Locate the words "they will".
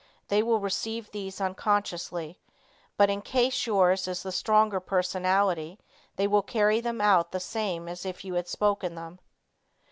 0.29-0.59, 6.15-6.41